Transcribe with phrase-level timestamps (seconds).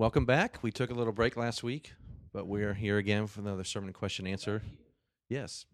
[0.00, 0.62] Welcome back.
[0.62, 1.92] We took a little break last week,
[2.32, 4.62] but we're here again for another sermon question answer.
[5.28, 5.66] Yes.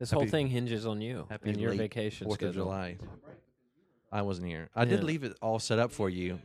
[0.00, 2.52] This Happy- whole thing hinges on you Happy and your late vacation Fourth of.
[2.52, 2.98] July.
[4.10, 4.70] I wasn't here.
[4.74, 6.40] I did leave it all set up for you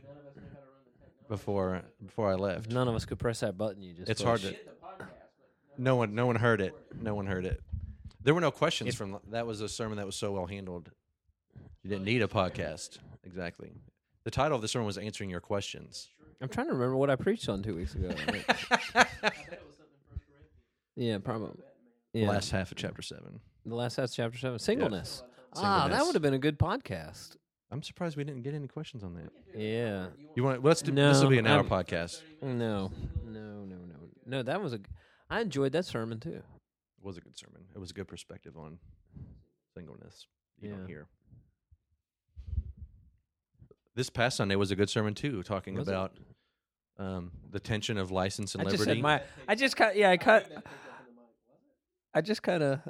[1.28, 2.70] before before I left.
[2.70, 3.82] None of us could press that button.
[3.82, 4.54] You just It's hard to.
[5.76, 6.76] No one, no one heard it.
[7.02, 7.60] No one heard it.
[8.22, 9.18] There were no questions If- from.
[9.30, 10.92] That was a sermon that was so well handled.
[11.82, 12.98] You didn't need a podcast.
[13.24, 13.72] Exactly.
[14.22, 16.08] The title of the sermon was answering your questions.
[16.40, 18.10] I'm trying to remember what I preached on two weeks ago.
[20.96, 21.62] yeah, probably.
[22.12, 23.40] Yeah, Last half of chapter seven.
[23.66, 24.58] the last half of chapter seven.
[24.58, 25.22] Singleness.
[25.56, 27.36] Ah, that would have been a good podcast.
[27.70, 29.30] I'm surprised we didn't get any questions on that.
[29.56, 30.06] Yeah.
[30.36, 30.62] You want?
[30.62, 30.92] Let's do.
[30.92, 32.22] this will be an hour I'm- podcast.
[32.42, 32.90] No,
[33.24, 33.96] no, no, no,
[34.26, 34.42] no.
[34.42, 34.78] That was a.
[34.78, 34.84] g-
[35.30, 36.34] I enjoyed that sermon too.
[36.34, 36.44] It
[37.02, 37.62] was a good sermon.
[37.74, 38.78] It was a good perspective on
[39.76, 40.26] singleness.
[40.60, 40.86] You don't Yeah.
[40.86, 41.06] hear.
[43.96, 45.92] This past Sunday was a good sermon too, talking Was it?
[45.92, 46.12] about
[46.98, 48.84] um, the tension of license and I liberty.
[48.84, 49.22] said my.
[49.48, 49.96] I just cut.
[49.96, 50.50] Yeah, I cut.
[52.14, 52.80] I just kind of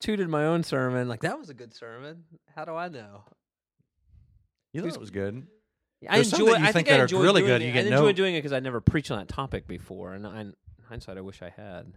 [0.00, 1.08] tooted my own sermon.
[1.08, 2.24] Like that was a good sermon.
[2.54, 3.24] How do I know?
[4.72, 5.46] you thought it was good.
[6.08, 6.52] I There's some enjoy.
[6.52, 7.64] that you I think think I that are enjoyed really good, It.
[7.66, 10.14] you I get enjoy no- doing it because I never preached on that topic before,
[10.14, 10.54] and I, in
[10.88, 11.92] hindsight, I wish I had.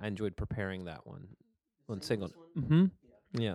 [0.00, 1.28] I enjoyed preparing that one
[1.88, 2.30] on single.
[2.56, 2.86] Mm-hmm.
[3.40, 3.54] Yeah, yeah,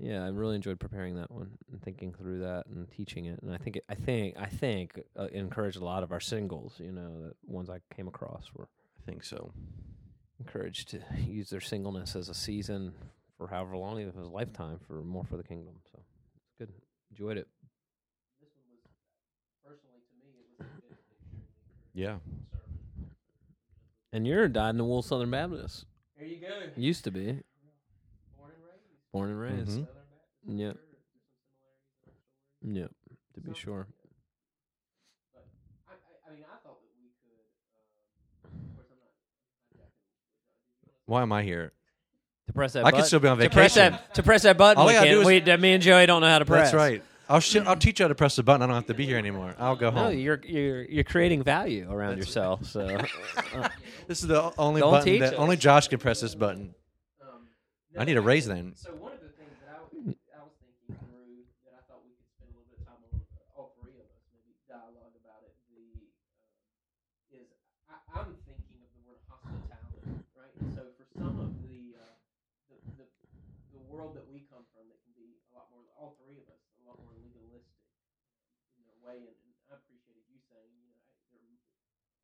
[0.00, 3.40] I really enjoyed preparing that one and thinking through that and teaching it.
[3.42, 6.20] And I think, it, I think, I think, uh, it encouraged a lot of our
[6.20, 6.74] singles.
[6.78, 9.52] You know, the ones I came across were I think so.
[10.38, 12.92] encouraged to use their singleness as a season
[13.36, 15.74] for however long, even if it was a lifetime, for more for the kingdom.
[15.90, 15.98] So
[16.36, 16.72] it's good.
[17.10, 17.48] Enjoyed it.
[18.40, 18.80] This one was
[19.64, 20.66] personally to me.
[21.94, 22.18] Yeah.
[24.12, 25.84] And you're a dyed in the wool Southern Baptist.
[26.16, 26.48] There you go.
[26.76, 27.40] Used to be.
[29.18, 29.66] Born and raised.
[29.66, 30.48] Born and raised.
[30.48, 30.58] Mhm.
[30.60, 30.76] Yep.
[30.76, 32.80] Sure, there's some similarities in our story.
[32.82, 32.90] Yep.
[33.34, 33.86] To be sure.
[41.06, 41.72] Why am I here?
[42.48, 43.00] To press that I button.
[43.00, 43.92] could still be on to press vacation.
[43.92, 44.80] that to press that button.
[44.80, 46.44] All we I gotta do is- we, that me and Joey don't know how to
[46.44, 46.70] press.
[46.70, 47.02] That's right.
[47.30, 48.62] I'll sh- I'll teach you how to press the button.
[48.62, 49.54] I don't have to be here anymore.
[49.58, 50.18] I'll go No, home.
[50.18, 52.64] you're you're you're creating value around That's- yourself.
[52.66, 52.80] So
[53.54, 53.68] uh,
[54.06, 55.38] This is the only Don't button that us.
[55.38, 56.74] only Josh can press this button.
[57.98, 58.74] I need a raise then.
[58.78, 62.06] So one of the things that I, w- I was thinking through that I thought
[62.06, 64.54] we could spend a little bit of time on, uh, all three of us, maybe
[64.70, 65.50] dialogue about it.
[65.66, 65.82] The
[67.34, 67.50] um, is
[67.90, 70.54] I, I'm thinking of the word hospitality, right?
[70.62, 72.14] And so for some of the, uh,
[72.70, 73.06] the the
[73.74, 75.82] the world that we come from, that can be a lot more.
[75.98, 77.82] All three of us, a lot more legalistic
[78.78, 79.26] in their way.
[79.26, 80.70] And, and I appreciated you saying,
[81.34, 81.50] you know,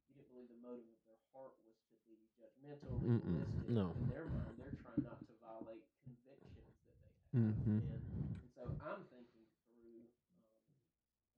[0.06, 3.66] you didn't believe the motive of their heart was to be judgmental, Mm-mm, legalistic.
[3.74, 3.90] no.
[3.98, 7.66] In their mind, they're trying not to violate convictions that Mhm.
[7.66, 10.38] And, and so I'm thinking through, um,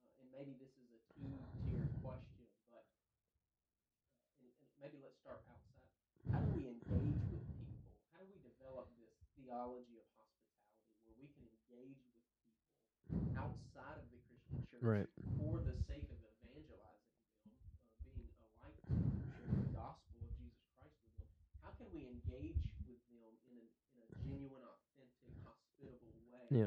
[0.04, 5.40] uh, and maybe this is a two-tier question, but uh, and, and maybe let's start
[5.48, 5.88] outside.
[6.28, 7.96] How do we engage with people?
[8.12, 9.08] How do we develop this
[9.40, 15.08] theology of hospitality where we can engage with people outside of the Christian church Right.
[15.40, 17.56] for the sake of evangelizing them,
[17.88, 21.28] uh, being a light to them, sharing the gospel of Jesus Christ with them?
[21.64, 26.66] How can we engage with them in a, in a genuine, authentic, hospitable way yeah.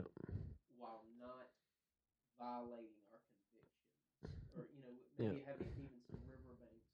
[0.78, 1.50] while not
[2.40, 3.70] violating our convictions?
[4.56, 5.40] Or, you know, Yeah.
[5.46, 6.90] having even some riverbanks.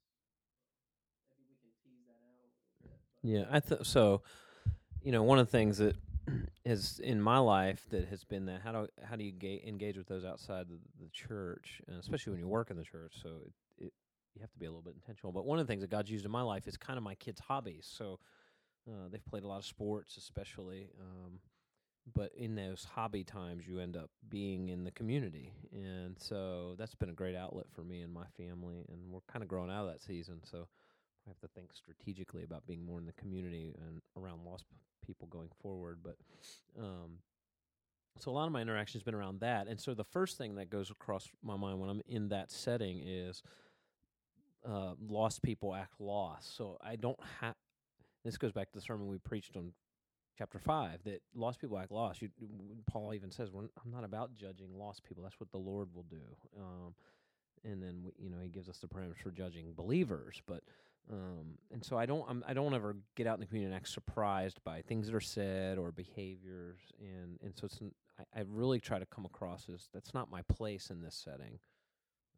[1.36, 2.52] Maybe we can tease that out a little
[2.82, 2.98] bit.
[3.22, 4.22] Yeah, I th- so.
[5.02, 5.94] You know, one of the things that
[6.64, 9.96] is in my life that has been that how do how do you ga- engage
[9.96, 13.12] with those outside the, the church, and especially when you work in the church.
[13.22, 13.28] So
[13.78, 13.92] it, it
[14.34, 15.32] you have to be a little bit intentional.
[15.32, 17.14] But one of the things that God's used in my life is kind of my
[17.14, 17.86] kids' hobbies.
[17.88, 18.18] So
[18.88, 20.88] uh, they've played a lot of sports, especially.
[21.00, 21.38] Um,
[22.14, 26.94] but in those hobby times, you end up being in the community, and so that's
[26.94, 28.84] been a great outlet for me and my family.
[28.88, 30.68] And we're kind of growing out of that season, so
[31.26, 34.64] I have to think strategically about being more in the community and around lost
[35.04, 35.98] people going forward.
[36.02, 36.16] But
[36.78, 37.18] um,
[38.18, 40.54] so a lot of my interaction has been around that, and so the first thing
[40.56, 43.42] that goes across my mind when I'm in that setting is
[44.66, 46.56] uh, lost people act lost.
[46.56, 47.54] So I don't have.
[48.24, 49.72] This goes back to the sermon we preached on
[50.36, 52.22] chapter five that lost people act lost.
[52.22, 52.28] You,
[52.90, 55.22] Paul even says, We're, "I'm not about judging lost people.
[55.22, 56.22] That's what the Lord will do."
[56.58, 56.94] Um,
[57.64, 60.62] and then we, you know he gives us the parameters for judging believers, but
[61.12, 63.76] um, and so I don't I'm, I don't ever get out in the community and
[63.76, 67.80] act surprised by things that are said or behaviors, and and so it's
[68.18, 71.58] i, I really try to come across as that's not my place in this setting.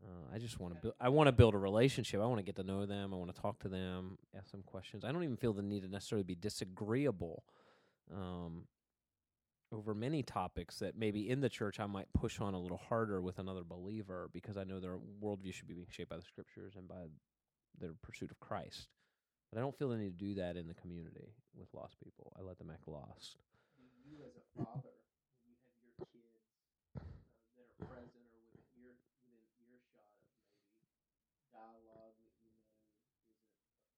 [0.05, 0.95] Uh, I just want to build.
[1.01, 2.21] I want to build a relationship.
[2.21, 3.13] I want to get to know them.
[3.13, 5.05] I want to talk to them, ask them questions.
[5.05, 7.43] I don't even feel the need to necessarily be disagreeable.
[8.15, 8.67] Um,
[9.71, 13.21] over many topics that maybe in the church I might push on a little harder
[13.21, 16.73] with another believer because I know their worldview should be being shaped by the scriptures
[16.77, 17.13] and by
[17.79, 18.89] their pursuit of Christ.
[19.53, 22.33] But I don't feel the need to do that in the community with lost people.
[22.39, 23.37] I let them act lost.
[23.77, 24.97] You, as a father,
[25.45, 26.49] when you have your kids
[26.97, 27.05] uh,
[27.61, 29.37] that are present or within ear within
[29.69, 30.57] earshot of maybe
[31.53, 32.89] dialogue that you know isn't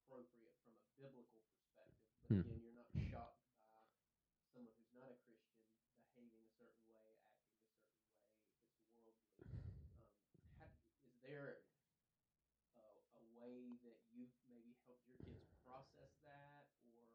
[0.02, 2.42] appropriate from a biblical perspective, but Hmm.
[2.42, 3.86] again, you're not shocked by
[4.50, 5.62] someone who's not a Christian
[6.10, 7.46] behaving a certain way, acting a
[7.78, 8.34] certain way,
[8.82, 9.46] it's worldly.
[10.34, 10.70] Um, how,
[11.06, 11.62] is there
[12.74, 12.86] a,
[13.18, 17.06] a way that you've maybe helped your kids process that, or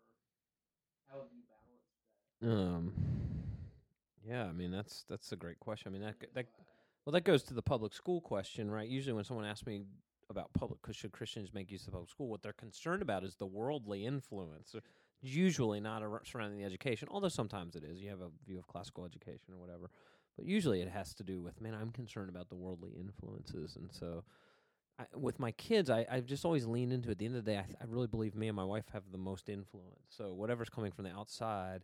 [2.44, 2.94] Um,
[4.28, 5.90] yeah, I mean that's that's a great question.
[5.90, 6.48] I mean that that
[7.06, 8.88] well that goes to the public school question, right?
[8.88, 9.84] Usually when someone asks me
[10.30, 12.28] about public, should Christians make use of public school?
[12.28, 14.74] What they're concerned about is the worldly influence.
[14.76, 14.80] uh,
[15.22, 18.00] Usually not surrounding the education, although sometimes it is.
[18.02, 19.90] You have a view of classical education or whatever,
[20.36, 21.74] but usually it has to do with man.
[21.74, 24.24] I'm concerned about the worldly influences, and so.
[24.98, 27.14] I, with my kids, I, I've just always leaned into it.
[27.14, 28.86] At the end of the day, I, th- I really believe me and my wife
[28.94, 30.06] have the most influence.
[30.10, 31.84] So whatever's coming from the outside,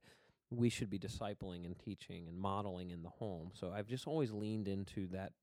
[0.50, 3.52] we should be discipling and teaching and modeling in the home.
[3.54, 5.34] So I've just always leaned into that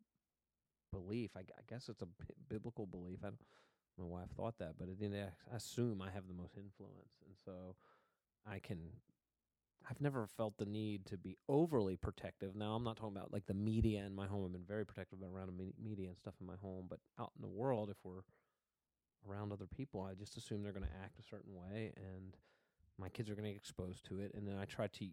[0.93, 1.32] belief.
[1.37, 3.19] I, I guess it's a bi- biblical belief.
[3.23, 3.31] I
[3.99, 7.75] don't thought that, but day, I assume I have the most influence, and so
[8.47, 8.79] I can.
[9.90, 12.54] I've never felt the need to be overly protective.
[12.54, 14.44] Now I'm not talking about like the media in my home.
[14.44, 15.52] I've been very protective around
[15.82, 18.22] media and stuff in my home, but out in the world, if we're
[19.28, 22.36] around other people, I just assume they're going to act a certain way, and
[22.98, 25.06] my kids are going to get exposed to it, and then I try to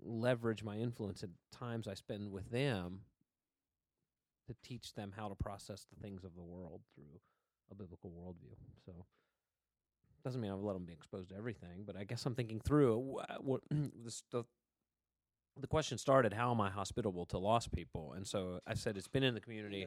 [0.00, 3.00] leverage my influence at times I spend with them
[4.46, 7.20] to teach them how to process the things of the world through
[7.70, 8.54] a biblical worldview.
[8.84, 9.06] So
[10.24, 13.18] doesn't mean I've let them be exposed to everything, but I guess I'm thinking through
[13.28, 14.44] uh, what this the
[15.60, 16.32] the question started.
[16.32, 18.14] How am I hospitable to lost people?
[18.14, 19.86] And so I said it's been in the community.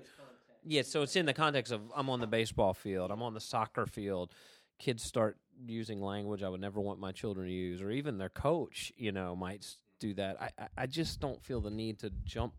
[0.64, 3.42] Yeah, so it's in the context of I'm on the baseball field, I'm on the
[3.42, 4.32] soccer field.
[4.80, 8.30] Kids start using language I would never want my children to use, or even their
[8.30, 10.40] coach, you know, might s- do that.
[10.40, 12.54] I, I, I just don't feel the need to jump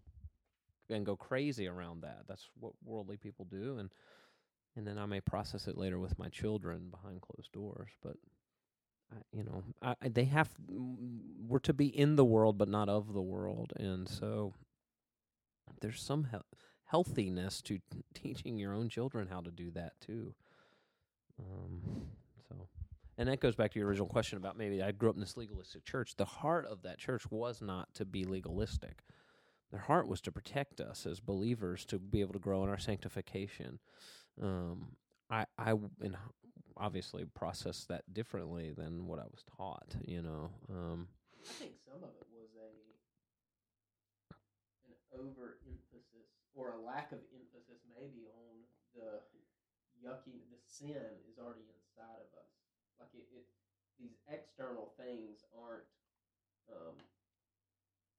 [0.90, 2.22] and go crazy around that.
[2.26, 3.90] That's what worldly people do, and
[4.78, 7.90] and then I may process it later with my children behind closed doors.
[8.00, 8.14] But
[9.12, 12.88] I, you know, I, they have mm, we're to be in the world, but not
[12.88, 14.54] of the world, and so
[15.80, 16.46] there's some hel-
[16.84, 20.32] healthiness to t- teaching your own children how to do that too.
[21.40, 21.80] Um,
[22.48, 22.68] so,
[23.16, 25.36] and that goes back to your original question about maybe I grew up in this
[25.36, 26.14] legalistic church.
[26.16, 29.02] The heart of that church was not to be legalistic.
[29.72, 32.78] Their heart was to protect us as believers to be able to grow in our
[32.78, 33.80] sanctification.
[34.42, 34.96] Um,
[35.30, 36.16] I, I, w- and
[36.76, 39.94] obviously process that differently than what I was taught.
[40.06, 41.08] You know, um,
[41.44, 42.70] I think some of it was a
[44.88, 48.54] an overemphasis or a lack of emphasis maybe on
[48.94, 49.20] the
[50.00, 52.50] yucky the sin is already inside of us.
[53.00, 53.44] Like it, it
[53.98, 55.86] these external things aren't
[56.70, 56.94] um,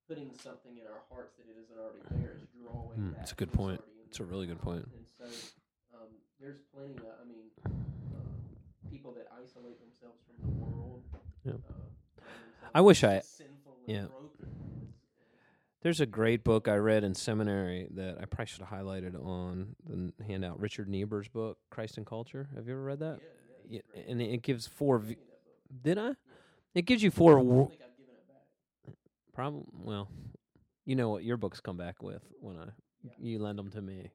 [0.07, 2.35] putting something in our hearts that it isn't already there.
[2.43, 3.21] It's drawing Hmm, that.
[3.23, 3.81] it's a good point.
[4.07, 4.87] It's a really good point.
[4.91, 5.25] And so
[6.39, 7.49] there's plenty of I mean
[8.15, 11.03] uh, people that isolate themselves from the world.
[11.45, 11.53] Yeah.
[11.53, 12.23] Uh,
[12.73, 14.05] I wish I- sinful and yeah.
[15.81, 19.75] There's a great book I read in seminary that I probably should have highlighted on
[19.87, 20.59] the handout.
[20.59, 22.49] Richard Niebuhr's book, Christ and Culture.
[22.55, 23.19] Have you ever read that?
[23.69, 24.07] yeah, Yeah, great.
[24.09, 24.99] and it gives four.
[24.99, 25.83] V- me that book.
[25.83, 26.11] did I?
[26.75, 27.39] It gives you four.
[27.39, 28.95] I wo- don't think I've given it back.
[29.33, 29.67] Problem.
[29.73, 30.09] Well,
[30.85, 32.65] you know what your books come back with when I
[33.01, 33.11] Yeah.
[33.17, 34.09] you lend them to me,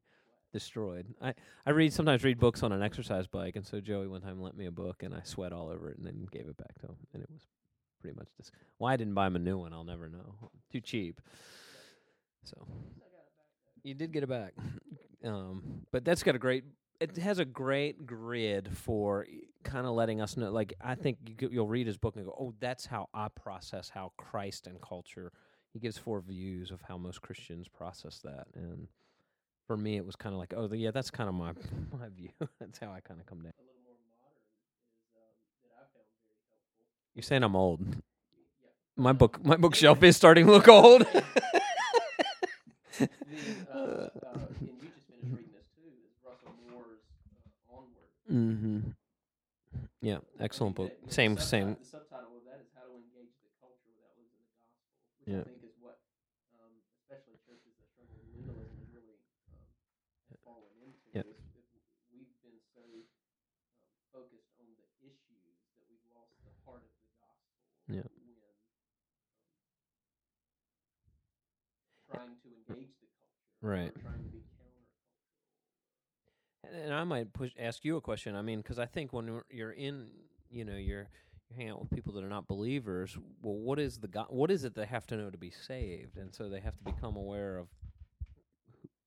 [0.54, 1.06] destroyed.
[1.20, 1.34] I
[1.66, 4.56] I read sometimes read books on an exercise bike, and so Joey one time lent
[4.56, 6.86] me a book, and I sweat all over it, and then gave it back to
[6.86, 7.42] him, and it was
[8.00, 8.50] pretty much this.
[8.78, 10.50] Why I didn't buy him a new one, I'll never know.
[10.72, 11.20] Too cheap.
[12.44, 12.66] So
[13.82, 14.54] you did get it back,
[15.24, 16.64] um, but that's got a great.
[17.00, 19.26] It has a great grid for
[19.64, 20.52] kind of letting us know.
[20.52, 23.90] Like I think you, you'll read his book and go, "Oh, that's how I process
[23.90, 25.32] how Christ and culture."
[25.72, 28.86] He gives four views of how most Christians process that, and
[29.66, 31.52] for me, it was kind of like, "Oh, the, yeah, that's kind of my
[31.98, 32.30] my view.
[32.60, 35.22] that's how I kind of come down." A little more modern is um,
[35.62, 37.14] that I found very helpful.
[37.14, 37.80] You're saying I'm old.
[37.86, 38.70] Yeah.
[38.96, 41.06] My book, my bookshelf is starting to look old.
[41.10, 41.20] Mm-hmm.
[41.20, 41.78] Yeah,
[43.60, 44.02] excellent book.
[44.08, 45.84] Same same the, and you just finished reading this too.
[45.84, 47.04] Is Russell Moore's
[47.68, 48.08] uh, Onward.
[48.30, 48.78] mm-hmm.
[50.00, 50.88] Yeah, excellent book.
[50.88, 51.68] That- the Same, subti- same.
[51.80, 54.88] The subtitle of that is How to Engage the Culture Without Losing the Gospel,
[55.20, 55.44] which Yeah.
[55.44, 55.96] I think is what,
[56.56, 56.72] um,
[57.04, 59.16] especially churches that struggle with legalism, has really
[59.52, 59.60] um,
[60.32, 61.04] have fallen into.
[61.12, 61.24] Yep.
[61.28, 61.76] Is if
[62.12, 65.40] we've been so um, focused on the issues
[65.76, 67.52] that we've lost the heart of the gospel.
[67.92, 68.08] Yeah.
[72.08, 72.30] When
[72.68, 72.80] um,
[73.64, 73.92] Right.
[74.02, 74.42] Trying to be.
[76.64, 78.36] And, and I might push ask you a question.
[78.36, 80.10] I mean, because I think when you're- you're in,
[80.50, 81.08] you know, you're
[81.48, 83.16] you're hanging out with people that are not believers.
[83.40, 84.26] Well, what is the God?
[84.28, 86.18] What is it they have to know to be saved?
[86.18, 87.68] And so they have to become aware of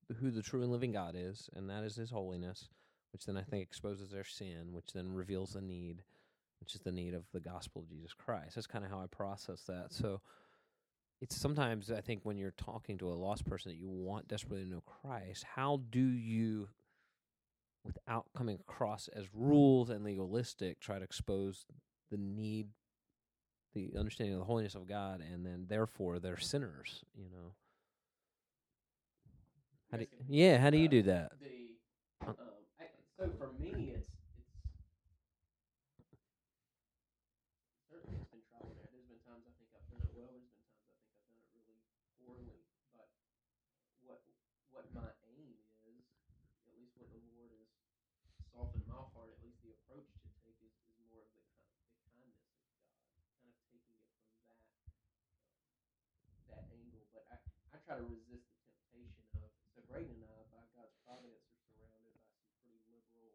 [0.08, 2.70] who, who the true and living God is, and that is His holiness,
[3.12, 6.04] which then I think exposes their sin, which then reveals the need,
[6.60, 8.56] which is the need of the gospel of Jesus Christ.
[8.56, 9.94] That's kind of how I process that.
[9.94, 10.22] So.
[11.22, 14.64] It's sometimes I think when you're talking to a lost person that you want desperately
[14.64, 16.70] to know Christ, how do you
[17.84, 21.66] without coming across as rules and legalistic, try to expose
[22.12, 22.68] the need,
[23.74, 27.04] the understanding of the holiness of God, and then therefore they're sinners.
[27.16, 27.54] You know.
[29.92, 30.58] How do yeah?
[30.60, 31.32] How do you uh, do that?
[31.40, 32.36] The um,
[32.80, 32.86] I,
[33.18, 34.12] so for me, it's
[37.88, 38.92] certainly it's been trial and error.
[38.92, 40.36] There's been times I think I've done it well.
[40.36, 42.60] There's been times I think I've done it really poorly.
[42.92, 43.08] But
[44.04, 44.20] what
[44.76, 45.56] what my aim
[45.88, 46.04] is,
[46.68, 47.72] at least what the Lord has
[48.52, 51.64] softened my heart, at least the approach to take is, is more of the kind
[52.04, 52.92] the kindness of God,
[53.40, 54.60] kind of taking it from that
[56.52, 57.08] that angle.
[57.16, 57.40] But I
[57.72, 58.62] I try to resist the
[58.94, 63.34] temptation of so Braden and I, by God's providence, are surrounded by some pretty liberal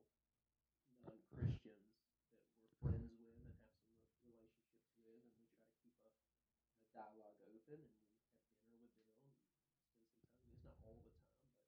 [1.03, 2.07] non-Christians that
[2.55, 3.75] we're friends with and have
[4.15, 9.03] some relationships with, and we try to keep a, a dialogue open, and we have
[9.19, 10.31] dinner with them, and spend some time.
[10.47, 11.67] It's not all the time, but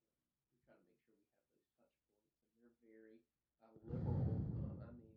[0.00, 2.24] um, we try to make sure we have those touch points,
[2.56, 3.20] and they're very
[3.60, 4.40] uh, liberal.
[4.64, 5.12] Um, I mean,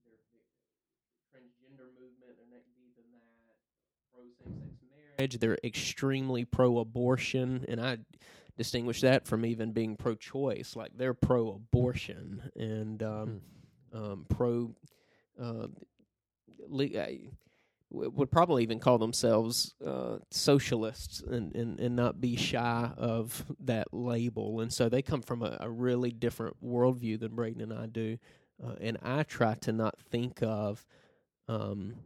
[0.00, 0.48] they're, they're
[1.28, 2.40] transgender movement.
[2.40, 3.36] They're neck deep in that.
[4.16, 4.85] Pro same-sex
[5.18, 5.38] marriage.
[5.38, 7.98] They're extremely pro-abortion, and I
[8.56, 10.76] distinguish that from even being pro-choice.
[10.76, 13.40] Like they're pro-abortion and um,
[13.92, 14.74] um, pro.
[15.40, 15.68] Uh,
[16.68, 17.30] le- I
[17.92, 23.44] w- would probably even call themselves uh, socialists and, and, and not be shy of
[23.60, 24.60] that label.
[24.60, 28.18] And so they come from a, a really different worldview than Braden and I do.
[28.64, 30.86] Uh, and I try to not think of
[31.48, 31.96] um,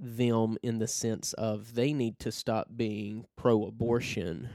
[0.00, 4.48] them in the sense of they need to stop being pro abortion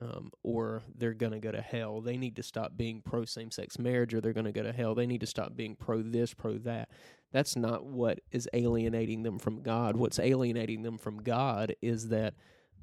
[0.00, 2.00] um, or they're going to go to hell.
[2.00, 4.72] They need to stop being pro same sex marriage or they're going to go to
[4.72, 4.94] hell.
[4.94, 6.88] They need to stop being pro this, pro that.
[7.32, 9.96] That's not what is alienating them from God.
[9.96, 12.34] What's alienating them from God is that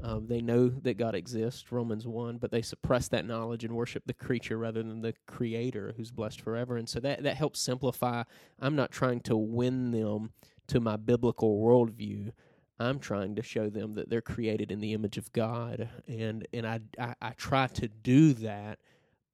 [0.01, 4.03] um, they know that God exists, Romans 1, but they suppress that knowledge and worship
[4.05, 6.77] the creature rather than the creator who's blessed forever.
[6.77, 8.23] And so that, that helps simplify.
[8.59, 10.31] I'm not trying to win them
[10.67, 12.31] to my biblical worldview.
[12.79, 16.67] I'm trying to show them that they're created in the image of God, and and
[16.67, 18.79] I I, I try to do that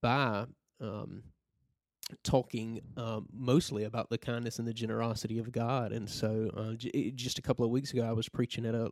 [0.02, 0.46] by
[0.80, 1.24] um,
[2.24, 5.92] talking um, mostly about the kindness and the generosity of God.
[5.92, 8.90] And so, uh, j- just a couple of weeks ago, I was preaching at a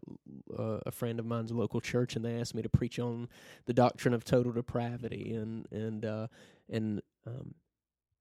[0.57, 3.29] uh, a friend of mine's local church, and they asked me to preach on
[3.65, 6.27] the doctrine of total depravity, and and uh,
[6.69, 7.55] and um,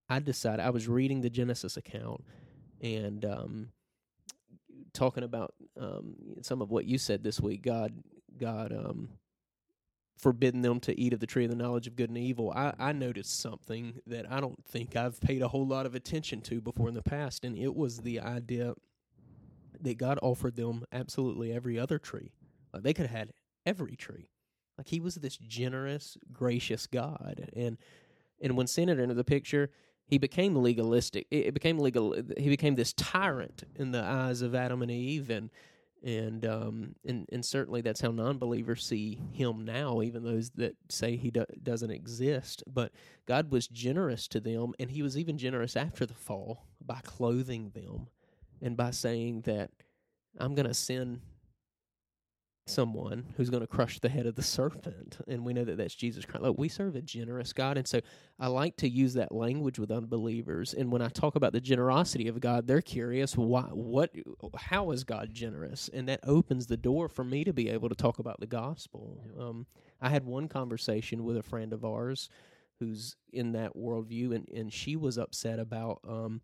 [0.09, 2.25] I decided I was reading the Genesis account,
[2.81, 3.69] and um,
[4.93, 7.63] talking about um, some of what you said this week.
[7.63, 7.93] God,
[8.39, 9.09] God, um,
[10.19, 12.53] forbidden them to eat of the tree of the knowledge of good and evil.
[12.55, 16.43] I, I noticed something that I don't think I've paid a whole lot of attention
[16.43, 18.75] to before in the past, and it was the idea
[19.81, 22.33] that God offered them absolutely every other tree.
[22.73, 23.33] Like they could have had
[23.65, 24.29] every tree.
[24.77, 27.79] Like He was this generous, gracious God, and
[28.43, 29.71] and when sin entered into the picture,
[30.11, 31.29] he became legalistic.
[31.31, 32.17] It, became legal.
[32.37, 35.51] He became this tyrant in the eyes of Adam and Eve, and
[36.03, 41.15] and um and and certainly that's how non-believers see him now, even those that say
[41.17, 42.65] he do, doesn't exist.
[42.67, 42.91] But
[43.25, 47.71] God was generous to them, and He was even generous after the fall by clothing
[47.71, 48.09] them,
[48.61, 49.71] and by saying that
[50.41, 51.21] I'm going to send
[52.71, 55.95] someone who's going to crush the head of the serpent and we know that that's
[55.95, 56.43] jesus christ.
[56.43, 58.01] Look, we serve a generous god and so
[58.39, 62.29] i like to use that language with unbelievers and when i talk about the generosity
[62.29, 64.11] of god they're curious why what
[64.57, 65.91] how is god generous?
[65.93, 69.21] And that opens the door for me to be able to talk about the gospel.
[69.39, 69.67] Um,
[70.01, 72.29] i had one conversation with a friend of ours
[72.79, 76.41] who's in that worldview and, and she was upset about um,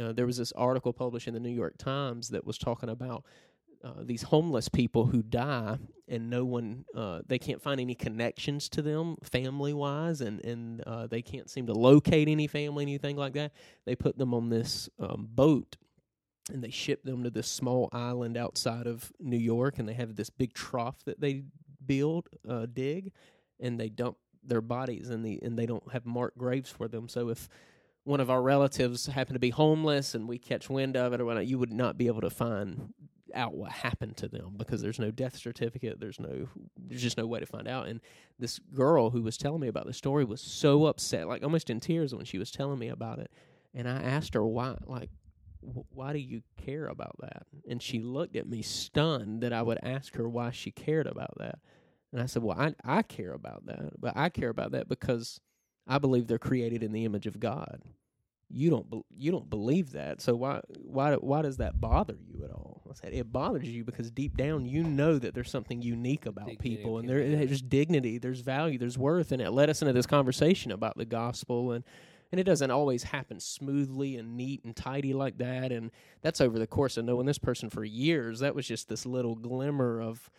[0.00, 3.24] uh, there was this article published in the new york times that was talking about
[3.84, 8.68] uh, these homeless people who die and no one uh, they can't find any connections
[8.68, 13.16] to them family wise and and uh, they can't seem to locate any family anything
[13.16, 13.52] like that
[13.86, 15.76] they put them on this um, boat
[16.52, 20.16] and they ship them to this small island outside of New York and they have
[20.16, 21.44] this big trough that they
[21.84, 23.12] build uh, dig
[23.60, 27.08] and they dump their bodies in the and they don't have marked graves for them.
[27.08, 27.48] So if
[28.04, 31.26] one of our relatives happen to be homeless and we catch wind of it or
[31.26, 32.92] whatnot, you would not be able to find
[33.34, 36.00] out what happened to them because there's no death certificate.
[36.00, 37.88] There's no, there's just no way to find out.
[37.88, 38.00] And
[38.38, 41.80] this girl who was telling me about the story was so upset, like almost in
[41.80, 43.30] tears when she was telling me about it.
[43.74, 45.10] And I asked her why, like,
[45.62, 47.46] "Wh- why do you care about that?
[47.68, 51.34] And she looked at me stunned that I would ask her why she cared about
[51.38, 51.58] that.
[52.12, 55.40] And I said, well, I I care about that, but I care about that because
[55.86, 57.82] I believe they're created in the image of God.
[58.52, 62.44] You don't bel you don't believe that, so why why why does that bother you
[62.44, 62.82] at all?
[62.90, 66.46] I said it bothers you because deep down you know that there's something unique about
[66.46, 69.92] Dignity people, and there there's dignity, there's value, there's worth, and it led us into
[69.92, 71.84] this conversation about the gospel and.
[72.32, 75.72] And it doesn't always happen smoothly and neat and tidy like that.
[75.72, 75.90] And
[76.22, 78.38] that's over the course of knowing this person for years.
[78.38, 80.30] That was just this little glimmer of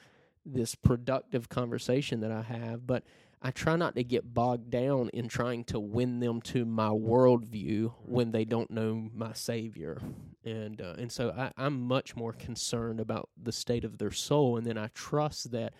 [0.45, 3.03] this productive conversation that I have, but
[3.41, 7.91] I try not to get bogged down in trying to win them to my worldview
[8.05, 9.99] when they don't know my Savior,
[10.43, 14.57] and uh, and so I, I'm much more concerned about the state of their soul,
[14.57, 15.73] and then I trust that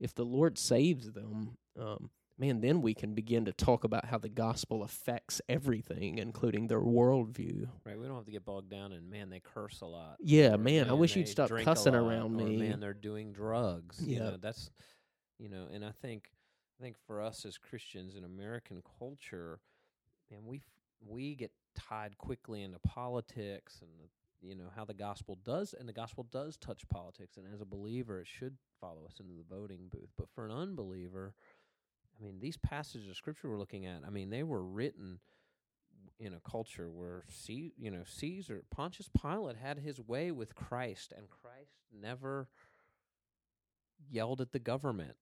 [0.00, 4.18] if the Lord saves them, um, man, then we can begin to talk about how
[4.18, 7.68] the gospel affects everything, including their worldview.
[7.86, 9.30] Right, we don't have to get bogged down in man.
[9.30, 10.16] They curse a lot.
[10.20, 12.56] Yeah, or, man, I wish you'd stop cussing around or, me.
[12.56, 14.02] Man, they're doing drugs.
[14.04, 14.30] You Yeah.
[14.30, 14.68] know, that's
[15.38, 16.28] you know, and I think
[16.84, 19.58] think for us as Christians in American culture,
[20.30, 20.60] man, we
[21.00, 25.88] we get tied quickly into politics and the, you know how the gospel does, and
[25.88, 27.38] the gospel does touch politics.
[27.38, 30.10] And as a believer, it should follow us into the voting booth.
[30.18, 31.32] But for an unbeliever,
[32.20, 35.20] I mean, these passages of scripture we're looking at, I mean, they were written
[36.20, 41.14] in a culture where C, you know Caesar Pontius Pilate had his way with Christ
[41.16, 42.48] and Christ never
[44.10, 45.16] yelled at the government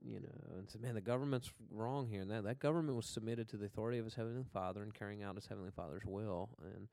[0.00, 2.44] you know and said man the government's wrong here and that.
[2.44, 5.46] That government was submitted to the authority of his heavenly father and carrying out his
[5.46, 6.50] heavenly father's will.
[6.74, 6.88] And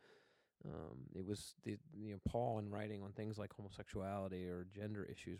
[0.66, 5.04] um, it was the you know Paul in writing on things like homosexuality or gender
[5.04, 5.40] issues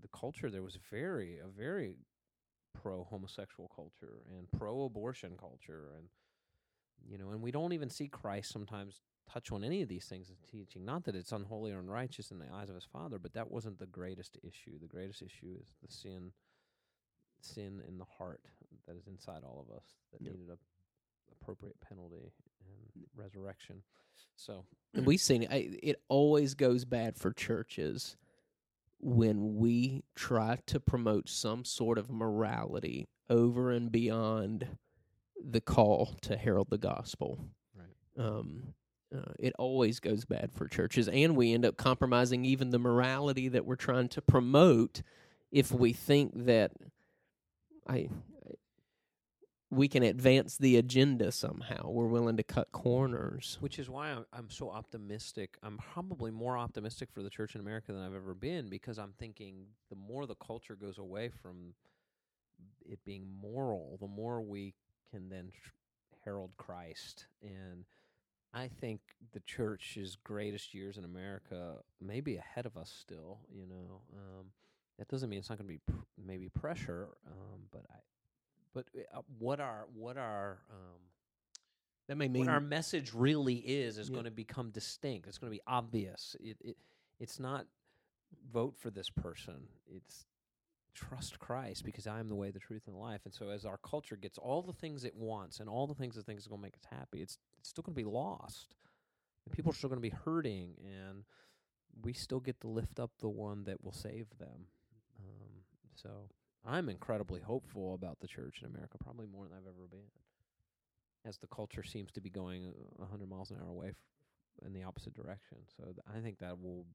[0.00, 1.94] the culture there was very a very
[2.80, 6.08] pro homosexual culture and pro abortion culture and
[7.08, 9.00] you know and we don't even see Christ sometimes
[9.32, 10.84] touch on any of these things in teaching.
[10.84, 13.78] Not that it's unholy or unrighteous in the eyes of his father but that wasn't
[13.78, 14.78] the greatest issue.
[14.80, 16.32] The greatest issue is the sin
[17.44, 18.40] sin in the heart
[18.86, 20.32] that is inside all of us that Yep.
[20.32, 20.58] needed a
[21.32, 22.32] appropriate penalty
[22.66, 23.82] and resurrection
[24.36, 25.50] so and we've seen it.
[25.50, 28.16] I- It always goes bad for churches
[28.98, 34.76] when we try to promote some sort of morality over and beyond
[35.42, 37.48] the call to herald the gospel.
[37.74, 37.96] Right.
[38.26, 38.74] Um,
[39.14, 43.48] uh, it always goes bad for churches, and we end up compromising even the morality
[43.48, 45.02] that we're trying to promote
[45.50, 46.72] if we think that
[47.90, 48.08] I I
[49.70, 51.88] we can advance the agenda somehow.
[51.90, 53.56] We're willing to cut corners.
[53.60, 55.58] which is why I'm, I'm so optimistic.
[55.62, 59.12] I'm probably more optimistic for the church in America than I've ever been because I'm
[59.16, 61.74] thinking the more the culture goes away from
[62.84, 64.74] it being moral, the more we
[65.12, 65.52] can then
[66.24, 67.26] herald Christ.
[67.42, 67.84] And
[68.52, 69.00] I think
[69.32, 73.38] the church's greatest years in America may be ahead of us still.
[73.52, 74.46] You know, um,
[75.00, 77.96] that doesn't mean it's not going to be pr- maybe pressure, um, but I.
[78.74, 81.00] But uh, what our what our um,
[82.06, 84.12] That may mean what our message really is is Yeah.
[84.12, 85.26] going to become distinct.
[85.26, 86.36] It's going to be obvious.
[86.38, 86.76] It, it
[87.18, 87.66] it's not
[88.52, 89.66] vote for this person.
[89.88, 90.26] It's
[90.94, 93.22] trust Christ because I am the way, the truth, and the life.
[93.24, 96.16] And so as our culture gets all the things it wants and all the things
[96.16, 98.74] it thinks are going to make us happy, it's it's still going to be lost.
[99.46, 101.24] And people are still going to be hurting, and
[102.02, 104.66] we still get to lift up the one that will save them.
[106.02, 106.28] So
[106.66, 110.08] I'm incredibly hopeful about the church in America, probably more than I've ever been
[111.26, 112.64] as the culture seems to be going
[112.98, 115.58] a 100 miles an hour away f- in the opposite direction.
[115.76, 116.86] So th- I think that will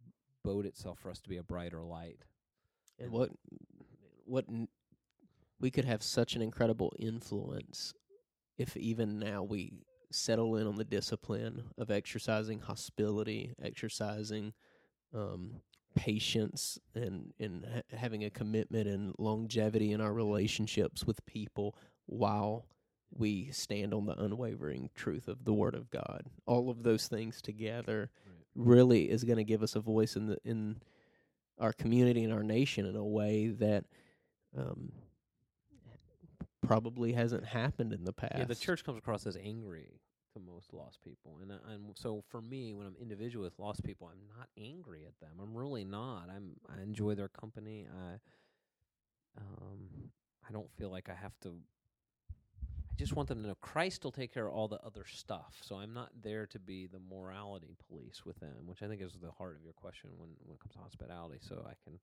[0.43, 2.19] bode itself for us to be a brighter light.
[2.99, 3.29] and what
[4.25, 4.67] what n-
[5.59, 7.93] we could have such an incredible influence
[8.57, 9.73] if even now we
[10.11, 14.53] settle in on the discipline of exercising hospitality, exercising
[15.13, 15.61] um,
[15.95, 22.67] patience, and and ha- having a commitment and longevity in our relationships with people while
[23.17, 26.23] we stand on the unwavering truth of the Word of God.
[26.45, 28.11] All of those things together
[28.55, 30.77] really is going to give us a voice in the in
[31.59, 33.85] our community and our nation in a way that
[34.57, 34.91] um,
[36.65, 38.35] probably hasn't happened in the past.
[38.37, 40.01] Yeah, the church comes across as angry
[40.35, 43.83] to most lost people, and I- and so for me, when I'm individual with lost
[43.83, 45.39] people, I'm not angry at them.
[45.41, 46.29] I'm really not.
[46.29, 47.87] I'm I enjoy their company.
[47.87, 48.19] I
[49.37, 50.11] um
[50.47, 51.49] I don't feel like I have to.
[51.49, 52.33] I
[52.91, 55.57] I just want them to know Christ will take care of all the other stuff.
[55.61, 59.13] So I'm not there to be the morality police with them, which I think is
[59.21, 61.39] the heart of your question when when it comes to hospitality.
[61.41, 61.99] So I can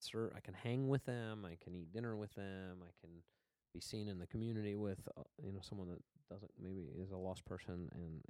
[0.00, 3.10] sir, I can hang with them, I can eat dinner with them, I can
[3.74, 7.16] be seen in the community with uh, you know someone that doesn't maybe is a
[7.16, 8.22] lost person and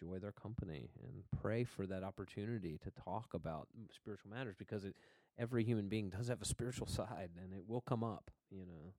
[0.00, 4.84] enjoy their company and pray for that opportunity to talk about m- spiritual matters because
[4.84, 4.96] it,
[5.38, 8.92] every human being does have a spiritual side and it will come up you know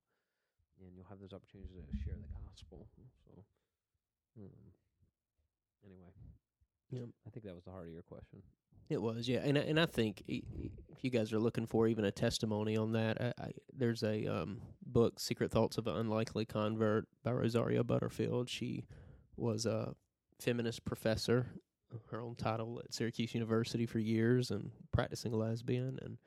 [0.81, 2.87] and you'll have those opportunities to share the gospel
[3.25, 3.43] so
[4.37, 4.49] um,
[5.85, 6.11] anyway
[6.91, 7.09] Yep.
[7.25, 8.41] i think that was the heart of your question
[8.89, 12.05] It was, yeah, and I- and I think if you guys are looking for even
[12.05, 14.61] a testimony on that, I, I, there's a um,
[14.95, 18.49] book, "Secret Thoughts of an Unlikely Convert" by Rosaria Butterfield.
[18.49, 18.85] She
[19.35, 19.93] was a
[20.39, 21.47] feminist professor,
[22.11, 25.99] her own title at Syracuse University for years, and practicing lesbian.
[26.01, 26.17] And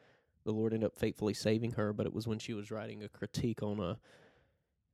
[0.45, 1.95] the Lord ended up faithfully saving her.
[1.95, 3.99] But it was when she was writing a critique on a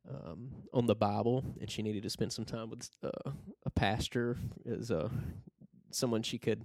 [0.08, 3.32] um, on the Bible, and she needed to spend some time with uh,
[3.66, 5.10] a pastor as a
[5.90, 6.64] someone she could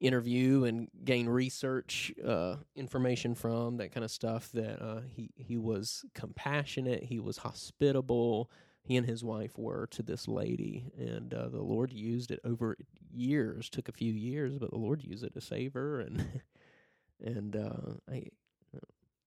[0.00, 5.56] interview and gain research uh, information from that kind of stuff that uh, he he
[5.56, 8.50] was compassionate he was hospitable
[8.82, 12.76] he and his wife were to this lady and uh, the lord used it over
[13.10, 16.42] years took a few years but the lord used it to save her and
[17.24, 18.28] and uh, I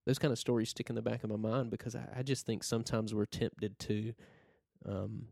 [0.06, 2.46] those kind of stories stick in the back of my mind because I, I just
[2.46, 4.14] think sometimes we're tempted to
[4.86, 5.28] um,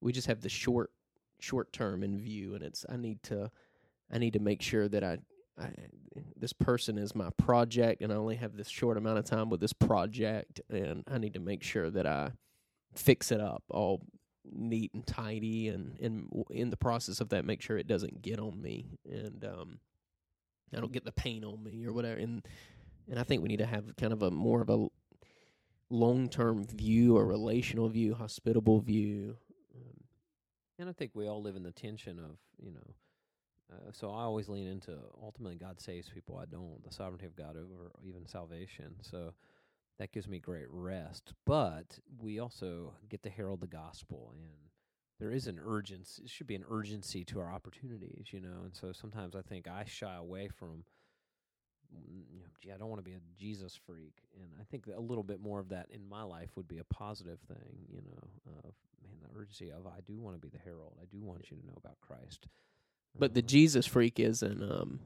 [0.00, 0.90] we just have the short
[1.38, 3.50] short term in view and it's I need to
[4.12, 5.18] I need to make sure that I,
[5.58, 5.70] I
[6.36, 9.60] this person is my project and I only have this short amount of time with
[9.60, 12.32] this project and I need to make sure that I
[12.94, 14.02] fix it up all
[14.44, 18.40] neat and tidy and and in the process of that make sure it doesn't get
[18.40, 19.78] on me and um
[20.74, 22.20] I don't get the pain on me or whatever.
[22.20, 22.46] And
[23.08, 24.86] and I think we need to have kind of a more of a
[25.90, 29.36] long term view or relational view hospitable view.
[29.74, 30.04] Um,
[30.78, 32.94] and i think we all live in the tension of you know
[33.72, 36.38] uh, so I always lean into ultimately God saves people.
[36.38, 38.94] I don't the sovereignty of God over even salvation.
[39.02, 39.32] So
[39.98, 41.34] that gives me great rest.
[41.46, 44.48] But we also get to herald the gospel, and
[45.18, 46.22] there is an urgency.
[46.24, 48.62] It should be an urgency to our opportunities, you know.
[48.64, 50.84] And so sometimes I think I shy away from.
[51.94, 54.86] mm, You know, gee, I don't want to be a Jesus freak, and I think
[54.86, 57.86] that a little bit more of that in my life would be a positive thing.
[57.88, 60.94] You know, of man, the urgency of I do want to be the herald.
[61.00, 62.46] I do want you to know about Christ.
[63.18, 65.00] But the Uh, Jesus freak isn't um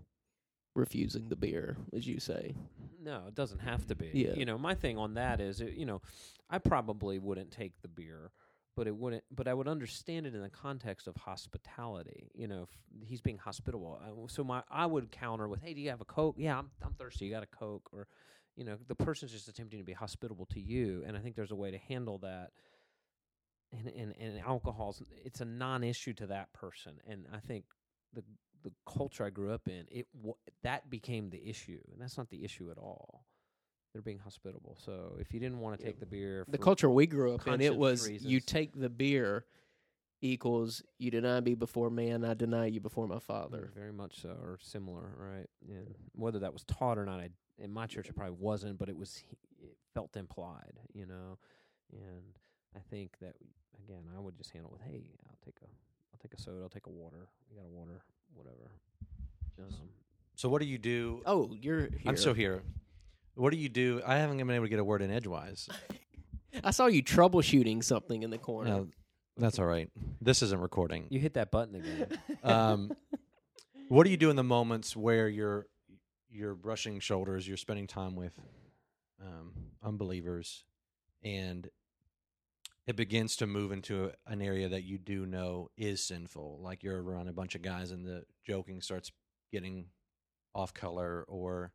[0.74, 2.54] refusing the beer as you say
[3.00, 4.10] No, it doesn't have to be.
[4.14, 4.32] Yeah.
[4.34, 6.00] You know, my thing on that is, it, you know,
[6.48, 8.32] I probably wouldn't take the beer,
[8.76, 9.24] but it wouldn't.
[9.30, 12.30] But I would understand it in the context of hospitality.
[12.34, 12.62] You know,
[13.02, 14.00] if he's being hospitable.
[14.02, 16.36] I- So my, I would counter with, "Hey, do you have a coke?
[16.38, 17.26] Yeah, I'm, I'm thirsty.
[17.26, 18.08] You got a coke?" Or,
[18.56, 21.50] you know, the person's just attempting to be hospitable to you, and I think there's
[21.52, 22.50] a way to handle that.
[23.70, 27.64] And and and alcohol's it's a non-issue to that person, and I think
[28.14, 28.24] the
[28.62, 32.30] the culture I grew up in, it w- that became the issue, and that's not
[32.30, 33.26] the issue at all.
[33.92, 34.76] They're being hospitable.
[34.84, 35.90] So if you didn't want to Yeah.
[35.90, 38.88] take the beer, the culture we grew up in it conscience was you take the
[38.88, 39.44] beer
[40.22, 44.20] equals you deny me before man i deny you before my Mm, father very much
[44.22, 45.46] so, or similar, right?
[45.68, 45.80] Yeah.
[46.14, 48.96] Whether that was taught or not, I in my church it probably wasn't, but it
[48.96, 49.22] was
[49.62, 51.38] it felt implied, you know.
[51.92, 52.38] And
[52.74, 53.34] I think that
[53.84, 55.66] again, I would just handle it with, "Hey, I'll take a,
[56.14, 57.28] I'll take a soda, I'll take a water.
[57.50, 58.70] You got a water, whatever."
[59.58, 59.88] Um,
[60.36, 61.22] So what do you do?
[61.26, 62.00] oh you're here.
[62.06, 62.62] I'm still here.
[63.34, 64.00] What do you do?
[64.06, 65.68] I haven't been able to get a word in edgewise.
[66.62, 68.88] i saw you troubleshooting something in the corner No,
[69.36, 69.90] that's all right.
[70.20, 71.06] This isn't recording.
[71.10, 72.18] you hit that button again.
[72.44, 72.92] Um,
[73.88, 75.66] what do you do in the moments where you're
[76.30, 78.38] you're brushing shoulders, you're spending time with
[79.20, 80.64] um, unbelievers,
[81.22, 81.68] and
[82.86, 87.02] it begins to move into an area that you do know is sinful, like you're
[87.02, 89.10] around a bunch of guys and the joking starts
[89.52, 89.86] getting
[90.54, 91.72] off color or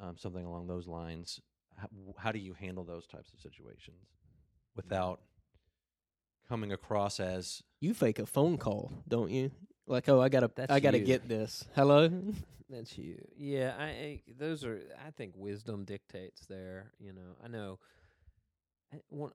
[0.00, 1.40] um, something along those lines.
[1.76, 4.08] How, how do you handle those types of situations
[4.74, 5.20] without
[6.48, 9.52] coming across as you fake a phone call don't you
[9.86, 11.04] like oh i gotta That's i gotta you.
[11.04, 12.10] get this hello
[12.70, 13.16] That's you.
[13.36, 17.36] Yeah, I, I those are I think wisdom dictates there, you know.
[17.44, 17.80] I know
[18.94, 19.32] I, one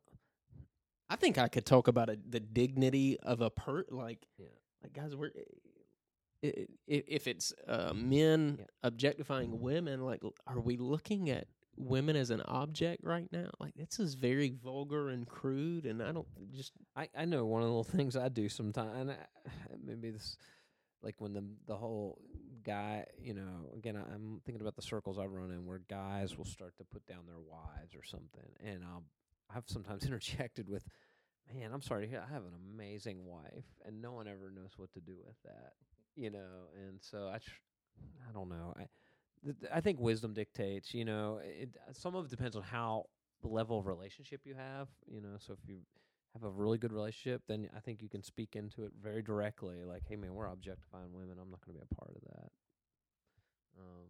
[1.16, 4.48] i think i could talk about a, the dignity of a per like Yeah.
[4.84, 5.32] like guys we're
[6.88, 8.66] if it's uh, men Yeah.
[8.84, 11.48] objectifying women like are we looking at
[11.78, 16.12] women as an object right now like this is very vulgar and crude and i
[16.12, 19.16] don't just I, I know one of the little things I do sometimes, and I,
[19.84, 20.38] maybe this,
[21.02, 22.20] like when the the whole
[22.64, 26.38] guy, you know, again, I, I'm thinking about the circles I run in where guys
[26.38, 29.04] will start to put down their wives or something, and I'll,
[29.54, 30.84] I've sometimes interjected with,
[31.54, 32.10] "Man, I'm sorry.
[32.16, 35.74] I have an amazing wife, and no one ever knows what to do with that."
[36.16, 37.62] You know, and so I, tr-
[38.30, 38.74] I don't know.
[38.78, 38.88] I,
[39.44, 40.94] th- I think wisdom dictates.
[40.94, 43.06] You know, it some of it depends on how
[43.42, 44.88] the level of relationship you have.
[45.08, 45.80] You know, so if you
[46.34, 49.84] have a really good relationship, then I think you can speak into it very directly.
[49.86, 51.38] Like, hey, man, we're objectifying women.
[51.42, 52.52] I'm not going to be a part of that.
[53.80, 54.08] Um,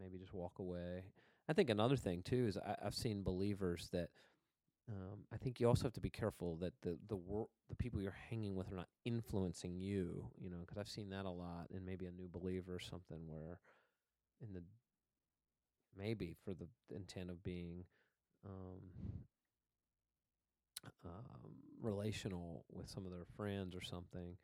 [0.00, 1.04] maybe just walk away.
[1.48, 4.10] I think another thing too is I, I've seen believers that
[4.90, 8.00] um, I think you also have to be careful that the the wor- the people
[8.00, 10.30] you're hanging with are not influencing you.
[10.40, 13.28] You know, because I've seen that a lot in maybe a new believer or something
[13.28, 13.58] where
[14.42, 14.62] in the
[15.96, 17.84] maybe for the intent of being
[18.44, 18.80] um,
[21.04, 24.36] um, relational with some of their friends or something,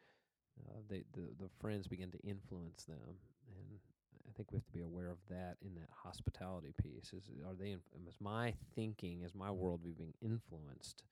[0.68, 3.16] uh, they the the friends begin to influence them,
[3.56, 3.80] and
[4.28, 7.12] I think we have to be aware of that in that hospitality piece.
[7.12, 7.70] Is are they?
[7.72, 11.02] Inf- is my thinking, is my worldview being influenced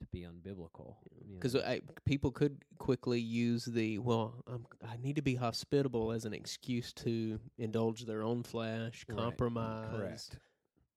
[0.00, 0.96] to be unbiblical?
[1.26, 1.78] you Because know?
[2.04, 6.92] people could quickly use the well, um, I need to be hospitable as an excuse
[6.94, 9.90] to indulge their own flesh, Right, compromise.
[10.30, 10.38] correct.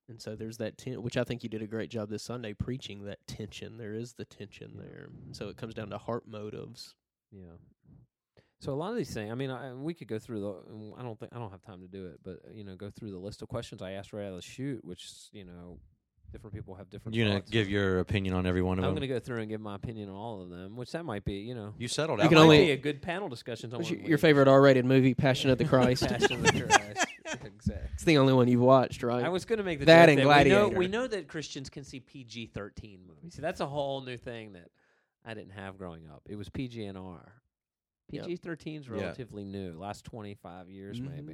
[0.09, 2.53] And so there's that ten, which I think you did a great job this Sunday
[2.53, 3.77] preaching that tension.
[3.77, 4.81] There is the tension Yeah.
[4.83, 5.09] there.
[5.33, 6.95] So it comes down to heart motives.
[7.31, 7.57] Yeah.
[8.59, 10.99] So a lot of these things, I mean, I, we could go through the.
[10.99, 13.11] I don't think I don't have time to do it, but you know, go through
[13.11, 15.77] the list of questions I asked right out of the shoot, which you know,
[16.31, 17.15] different people have different.
[17.15, 17.51] You're gonna thoughts.
[17.51, 18.89] give your opinion on every one of them.
[18.89, 19.01] I'm them.
[19.01, 21.23] going to go through and give my opinion on all of them, which that might
[21.23, 22.29] be, you know, you settled You out.
[22.29, 23.69] can only- be a good panel discussion.
[23.69, 26.07] What's your, your favorite R-rated movie, Passion of the Christ?
[26.07, 27.05] Passion of the Christ.
[27.25, 27.75] exactly.
[27.93, 29.23] it's the only one you've watched, right?
[29.23, 30.77] I was going to make the That joke and we know Gladiator.
[30.79, 33.35] we know that Christians can see PG-13 movies.
[33.35, 34.69] See, that's a whole new thing that
[35.23, 36.23] I didn't have growing up.
[36.27, 37.33] It was PG and R.
[38.09, 38.25] Yep.
[38.27, 38.93] PG-13 is Yeah.
[38.93, 41.09] relatively new, last 25 years Mhm.
[41.09, 41.33] maybe.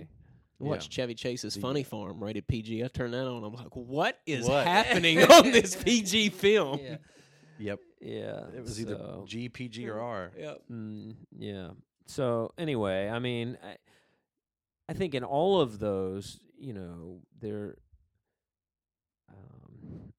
[0.59, 2.83] Watch watched Chevy Chase's The- Funny Farm, rated PG.
[2.83, 3.43] I turn that on.
[3.43, 4.65] I'm like, what is What?
[4.65, 6.79] happening on this PG film?
[6.79, 6.97] Yeah.
[7.59, 7.79] Yep.
[8.01, 8.47] Yeah.
[8.55, 10.31] It was either so- G, PG, or R.
[10.37, 10.61] Yep.
[10.71, 11.71] Mm, yeah.
[12.07, 13.77] So anyway, I mean, I,
[14.89, 17.77] I think in all of those, you know, there.
[19.29, 20.13] Um,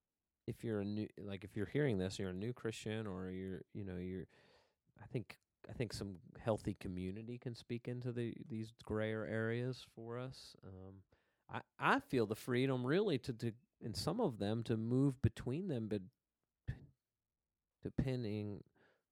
[0.47, 3.61] if you're a new, like, if you're hearing this, you're a new Christian, or you're,
[3.73, 4.25] you know, you're,
[5.01, 5.37] I think,
[5.69, 10.55] I think some healthy community can speak into the these grayer areas for us.
[10.63, 10.95] Um,
[11.51, 13.51] I I feel the freedom really to to
[13.81, 16.01] in some of them to move between them, but
[17.83, 18.63] depending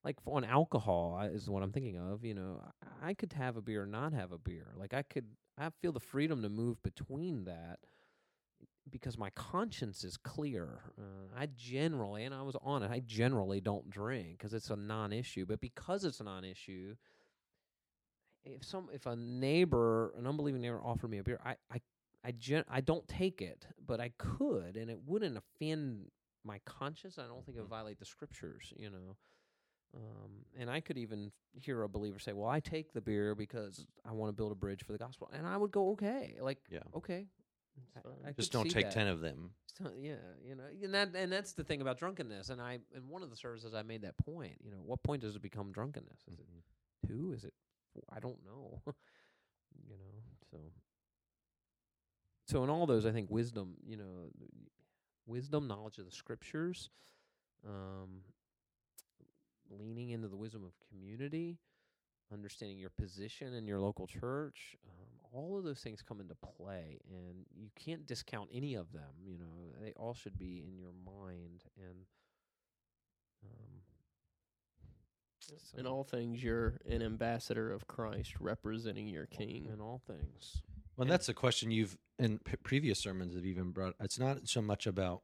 [0.04, 2.24] like on alcohol is what I'm thinking of.
[2.26, 2.62] You know,
[3.02, 4.74] I could have a beer or not have a beer.
[4.78, 5.26] Like I could,
[5.58, 7.80] I feel the freedom to move between that
[8.94, 10.80] because my conscience is clear.
[10.98, 12.92] Uh, I generally, and I was on it.
[12.92, 15.46] I generally don't drink because it's a non-issue.
[15.48, 16.96] But because it's a non-issue,
[18.46, 21.82] if some, if a neighbor, an unbelieving neighbor, offered me a beer, I, I,
[22.24, 26.12] I, gen- I don't take it, but I could, and it wouldn't offend
[26.46, 27.18] my conscience.
[27.18, 28.74] I don't think it would violate the scriptures.
[28.78, 29.18] You know.
[29.96, 33.86] Um, and I could even hear a believer say, "Well, I take the beer because
[34.04, 36.58] I want to build a bridge for the gospel," and I would go, "Okay, like,
[36.70, 36.80] Yeah.
[36.96, 37.28] okay,
[37.96, 38.94] I- I Just could don't see take that.
[38.94, 39.52] ten of them.
[39.78, 42.50] So, yeah, you know, and that and that's the thing about drunkenness.
[42.50, 44.58] And I, in one of the services, I made that point.
[44.64, 46.20] You know, what point does it become drunkenness?
[46.32, 46.46] Is it
[47.08, 47.34] two?
[47.34, 47.54] Is it?
[47.94, 48.04] Four?
[48.12, 48.82] I don't know.
[49.88, 50.58] you know, so
[52.46, 53.76] so in all those, I think wisdom.
[53.84, 54.30] You know,
[55.26, 56.90] wisdom, knowledge of the scriptures,
[57.68, 58.22] um,
[59.70, 61.58] leaning into the wisdom of community,
[62.32, 64.76] understanding your position in your local church.
[64.88, 69.10] Um, all of those things come into play, and you can't discount any of them.
[69.26, 72.06] You know, they all should be in your mind, and
[73.44, 73.82] um,
[75.40, 79.66] so- In all things, you're an ambassador of Christ, representing your King.
[79.74, 80.62] in all things.
[80.96, 83.96] Well, and that's a question you've in p- previous sermons have even brought.
[84.00, 85.24] It's not so much about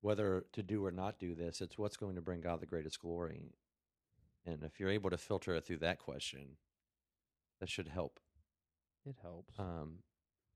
[0.00, 2.98] whether to do or not do this; it's what's going to bring God the greatest
[2.98, 3.52] glory.
[4.46, 6.56] And if you're able to filter it through that question,
[7.60, 8.18] that should help.
[9.06, 9.58] It helps.
[9.58, 9.94] Um,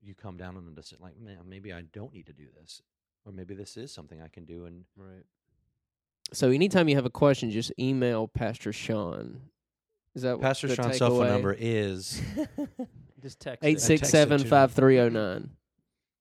[0.01, 2.81] you come down on a decision like, man, maybe I don't need to do this,
[3.25, 4.65] or maybe this is something I can do.
[4.65, 5.23] And right.
[6.33, 9.41] So anytime you have a question, just email Pastor Shaun.
[10.15, 12.21] Is that Pastor the Shaun's cell phone number is
[13.21, 15.51] Just text it Eight text it seven to- five three zero nine.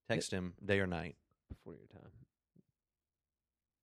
[0.08, 1.16] text him day or night.
[1.48, 2.10] before your time.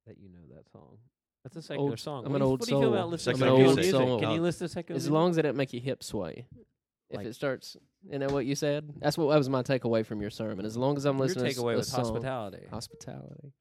[0.08, 0.98] That you know that song.
[1.44, 2.26] That's a secular Old- song.
[2.26, 2.94] I'm what an do you, old what do you feel soul.
[2.94, 3.94] about listening Secular to secular music.
[3.94, 4.08] music?
[4.10, 4.20] Soul.
[4.20, 5.14] Can you listen to secular As music?
[5.14, 6.46] long as it don't make your hips sway.
[7.10, 7.78] If Like- it starts,
[8.10, 8.92] you know what you said.
[8.98, 10.66] That's what that was my takeaway from your sermon.
[10.66, 12.66] As long as I'm Your listening, to takeaway a was song- hospitality.
[12.70, 13.54] Hospitality.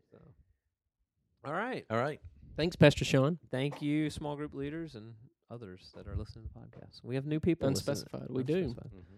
[1.45, 1.85] All right.
[1.91, 2.21] All right.
[2.57, 3.39] Thanks, Pastor Shaun.
[3.51, 5.15] Thank you, small group leaders and
[5.51, 7.03] others that are listening to the podcast.
[7.03, 7.69] We have new people.
[7.69, 7.91] listening.
[7.97, 8.29] Unspecified.
[8.31, 8.59] We do.
[8.59, 8.93] Unspecified.
[8.93, 9.17] Mm-hmm.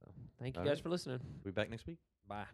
[0.00, 0.82] So, thank you All guys right.
[0.82, 1.20] for listening.
[1.44, 1.98] We'll be back next week.
[2.26, 2.46] Bye.